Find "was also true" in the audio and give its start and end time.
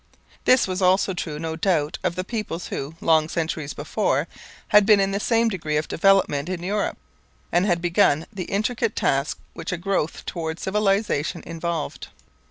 0.67-1.37